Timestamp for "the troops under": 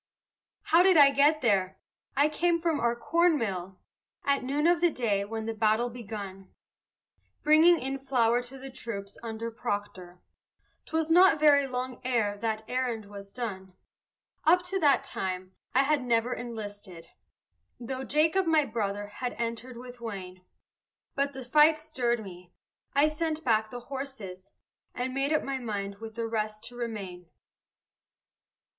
8.57-9.51